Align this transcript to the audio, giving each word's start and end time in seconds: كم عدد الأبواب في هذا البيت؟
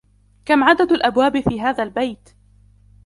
كم 0.45 0.63
عدد 0.63 0.91
الأبواب 0.91 1.39
في 1.41 1.61
هذا 1.61 1.83
البيت؟ 1.83 2.29